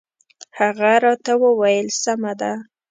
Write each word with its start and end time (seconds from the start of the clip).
هغه 0.59 0.91
راته 1.03 1.33
وویل 1.43 1.87
سمه 2.03 2.33
ده. 2.39 2.51